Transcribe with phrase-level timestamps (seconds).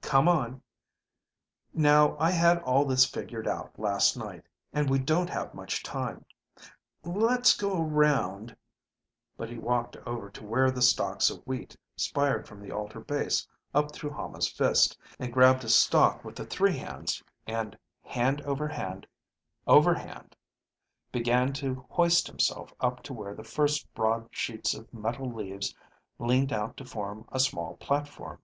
[0.00, 0.62] "Come on.
[1.74, 4.44] Now I had all this figured out last night.
[4.72, 6.24] And we don't have much time.
[7.02, 8.56] Let's go around..."
[9.36, 13.44] But he walked over to where the stalks of wheat spired from the altar base
[13.74, 18.68] up through Hama's fist, and grabbed a stalk with the three hands, and hand, over
[18.68, 19.04] hand,
[19.66, 20.36] over hand,
[21.10, 25.74] began to hoist himself up to where the first broad sheets of metal leaves
[26.20, 28.40] leaned out to form a small platform.